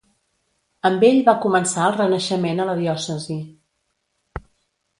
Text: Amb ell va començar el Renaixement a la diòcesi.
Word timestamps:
Amb 0.89 1.05
ell 1.09 1.19
va 1.27 1.35
començar 1.43 1.85
el 1.89 1.93
Renaixement 1.99 2.63
a 2.63 2.67
la 2.73 2.77
diòcesi. 2.81 3.41